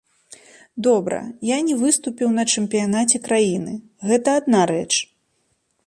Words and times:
Добра, 0.87 1.19
я 1.49 1.59
не 1.67 1.75
выступіў 1.83 2.33
на 2.39 2.43
чэмпіянаце 2.55 3.17
краіны, 3.29 3.73
гэта 4.11 4.29
адна 4.43 4.61
рэч. 4.77 4.89